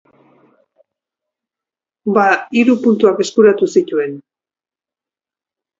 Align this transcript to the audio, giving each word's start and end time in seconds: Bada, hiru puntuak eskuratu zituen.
Bada, 2.17 2.41
hiru 2.57 2.77
puntuak 2.87 3.25
eskuratu 3.27 3.73
zituen. 3.79 4.21